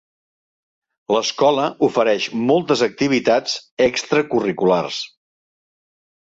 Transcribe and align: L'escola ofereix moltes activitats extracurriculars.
L'escola 1.15 1.65
ofereix 1.87 2.25
moltes 2.53 2.81
activitats 2.87 3.55
extracurriculars. 3.89 5.05